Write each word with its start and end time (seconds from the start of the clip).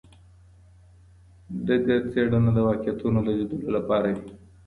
ډګر 1.65 2.01
څېړنه 2.11 2.51
د 2.53 2.59
واقعیتونو 2.67 3.19
د 3.23 3.27
لیدلو 3.37 3.69
لپاره 3.77 4.07
وي. 4.15 4.27